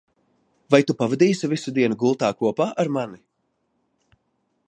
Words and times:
Vai 0.75 0.79
tu 0.91 0.95
pavadīsi 1.01 1.49
visu 1.51 1.73
dienu 1.75 1.99
gultā 2.05 2.31
kopā 2.41 2.69
ar 2.85 2.91
mani? 2.97 3.23